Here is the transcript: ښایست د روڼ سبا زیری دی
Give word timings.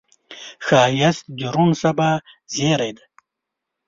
ښایست 0.65 1.25
د 1.37 1.39
روڼ 1.53 1.69
سبا 1.81 2.09
زیری 2.53 2.91
دی 2.97 3.05